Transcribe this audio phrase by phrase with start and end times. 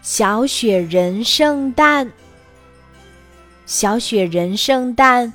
[0.00, 2.10] 小雪人圣诞，
[3.66, 5.30] 小雪人圣诞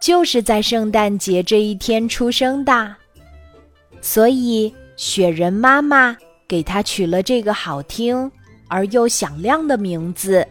[0.00, 2.94] 就是在圣诞节这一天出生的，
[4.00, 8.30] 所以雪人妈妈给他取了这个好听
[8.68, 10.46] 而又响亮的名字。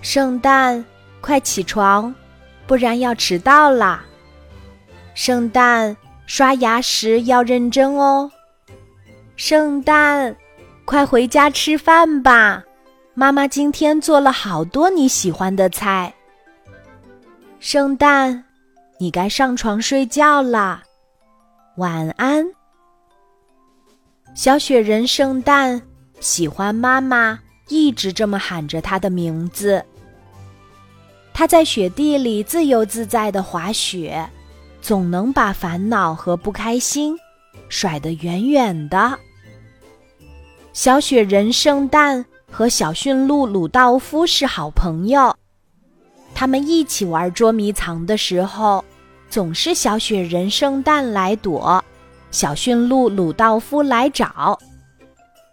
[0.00, 0.84] 圣诞，
[1.20, 2.12] 快起床，
[2.66, 4.04] 不然要迟到啦！
[5.14, 5.96] 圣诞，
[6.26, 8.30] 刷牙时要认真哦。
[9.36, 10.36] 圣诞。
[10.86, 12.62] 快回家吃饭吧，
[13.12, 16.14] 妈妈今天做了好多你喜欢的菜。
[17.58, 18.44] 圣诞，
[19.00, 20.84] 你该上床睡觉啦，
[21.78, 22.46] 晚安。
[24.36, 25.82] 小雪人圣诞
[26.20, 29.84] 喜欢妈妈一直这么喊着他的名字。
[31.34, 34.24] 他在雪地里自由自在的滑雪，
[34.80, 37.18] 总能把烦恼和不开心
[37.68, 39.18] 甩得远远的。
[40.76, 45.34] 小雪人圣诞和小驯鹿鲁道夫是好朋友，
[46.34, 48.84] 他们一起玩捉迷藏的时候，
[49.30, 51.82] 总是小雪人圣诞来躲，
[52.30, 54.58] 小驯鹿鲁道夫来找。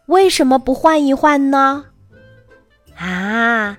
[0.08, 1.86] 为什么不换一换呢？
[2.98, 3.78] 啊，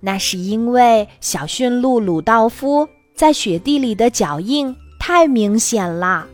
[0.00, 6.26] 那是因为小驯鹿鲁道夫在雪地里的脚印太明显了，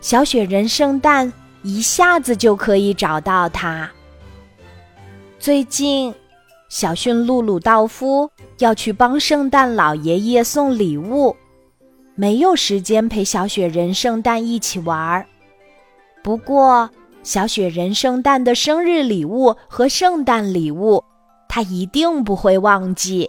[0.00, 1.32] 小雪人圣诞。
[1.66, 3.90] 一下子就可以找到它。
[5.36, 6.14] 最近，
[6.68, 11.34] 小驯鹿鲁道夫要去帮圣诞老爷爷送礼物，
[12.14, 15.26] 没有时间陪小雪人圣诞一起玩儿。
[16.22, 16.88] 不过，
[17.24, 21.02] 小雪人圣诞的生日礼物和圣诞礼物，
[21.48, 23.28] 他一定不会忘记。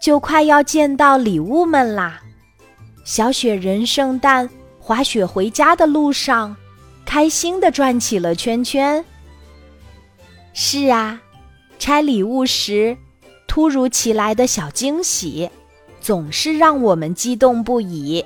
[0.00, 2.22] 就快要见到礼物们啦！
[3.04, 4.48] 小雪人圣诞
[4.80, 6.56] 滑雪回家的路上。
[7.08, 9.02] 开心的转起了圈圈。
[10.52, 11.22] 是啊，
[11.78, 12.98] 拆礼物时，
[13.46, 15.48] 突如其来的小惊喜，
[16.02, 18.22] 总是让我们激动不已。